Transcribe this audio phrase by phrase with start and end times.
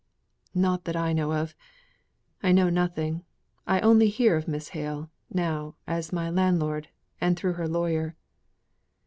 [0.55, 1.53] "Not that I know of.
[2.41, 3.23] I know nothing.
[3.67, 6.87] I only hear of Miss Hale, now, as my landlord,
[7.19, 8.15] and through her lawyer."